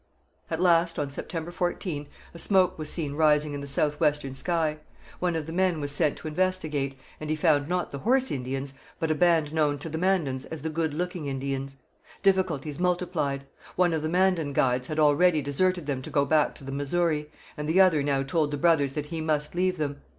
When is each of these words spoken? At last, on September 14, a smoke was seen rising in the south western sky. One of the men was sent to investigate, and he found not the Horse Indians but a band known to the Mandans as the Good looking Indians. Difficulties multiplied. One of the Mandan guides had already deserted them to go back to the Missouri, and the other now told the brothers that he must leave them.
At 0.49 0.59
last, 0.59 0.97
on 0.97 1.11
September 1.11 1.51
14, 1.51 2.07
a 2.33 2.39
smoke 2.39 2.79
was 2.79 2.89
seen 2.91 3.13
rising 3.13 3.53
in 3.53 3.61
the 3.61 3.67
south 3.67 3.99
western 3.99 4.33
sky. 4.33 4.79
One 5.19 5.35
of 5.35 5.45
the 5.45 5.53
men 5.53 5.79
was 5.79 5.91
sent 5.91 6.17
to 6.17 6.27
investigate, 6.27 6.99
and 7.19 7.29
he 7.29 7.35
found 7.35 7.67
not 7.69 7.91
the 7.91 7.99
Horse 7.99 8.31
Indians 8.31 8.73
but 8.99 9.11
a 9.11 9.13
band 9.13 9.53
known 9.53 9.77
to 9.77 9.89
the 9.89 9.99
Mandans 9.99 10.45
as 10.45 10.63
the 10.63 10.71
Good 10.71 10.95
looking 10.95 11.27
Indians. 11.27 11.75
Difficulties 12.23 12.79
multiplied. 12.79 13.45
One 13.75 13.93
of 13.93 14.01
the 14.01 14.09
Mandan 14.09 14.53
guides 14.53 14.87
had 14.87 14.97
already 14.97 15.39
deserted 15.39 15.85
them 15.85 16.01
to 16.01 16.09
go 16.09 16.25
back 16.25 16.55
to 16.55 16.63
the 16.63 16.71
Missouri, 16.71 17.29
and 17.55 17.69
the 17.69 17.79
other 17.79 18.01
now 18.01 18.23
told 18.23 18.49
the 18.49 18.57
brothers 18.57 18.95
that 18.95 19.05
he 19.05 19.21
must 19.21 19.53
leave 19.53 19.77
them. 19.77 20.01